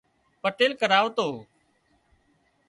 پٽيل 0.41 0.71
ڪرواتو 0.81 1.27